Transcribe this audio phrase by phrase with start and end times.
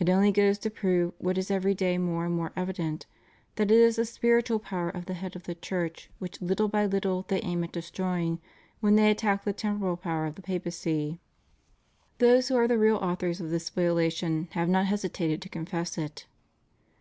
[0.00, 3.06] It only goes to prove what is every day more and more evident
[3.54, 6.88] that it is the spiritual power of the head of the Church which little by
[6.88, 8.40] Httle they aim at destroying
[8.80, 11.20] when they attack the temporal power of the papacy.
[12.18, 15.96] Those who are the real authors of this spoliation have not hesitated to con fess
[15.96, 16.26] it.